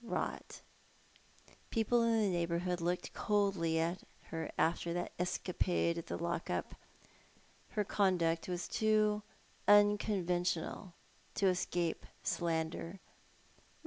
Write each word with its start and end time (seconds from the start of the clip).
"Eot. 0.03 0.61
People 1.69 2.01
in 2.01 2.19
the 2.23 2.27
neighbourhood 2.27 2.81
looked 2.81 3.13
coldly 3.13 3.77
at 3.77 3.99
her 4.31 4.51
after 4.57 4.93
that 4.95 5.15
escajDade 5.19 5.95
at 5.95 6.07
the 6.07 6.17
lock 6.17 6.49
up. 6.49 6.73
Her 7.73 7.83
conduct 7.83 8.47
was 8.49 8.67
too 8.67 9.21
un 9.67 9.99
conventional 9.99 10.93
to 11.35 11.45
escape 11.49 12.07
slander. 12.23 12.99